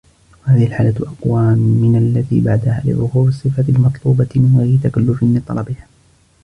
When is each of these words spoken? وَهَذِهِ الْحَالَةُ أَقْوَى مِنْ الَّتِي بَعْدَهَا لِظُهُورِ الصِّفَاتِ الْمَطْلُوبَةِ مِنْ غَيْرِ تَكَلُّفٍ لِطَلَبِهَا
وَهَذِهِ 0.47 0.65
الْحَالَةُ 0.65 0.95
أَقْوَى 0.99 1.55
مِنْ 1.55 1.95
الَّتِي 1.95 2.39
بَعْدَهَا 2.41 2.81
لِظُهُورِ 2.85 3.27
الصِّفَاتِ 3.27 3.69
الْمَطْلُوبَةِ 3.69 4.29
مِنْ 4.35 4.57
غَيْرِ 4.59 4.79
تَكَلُّفٍ 4.83 5.23
لِطَلَبِهَا 5.23 5.87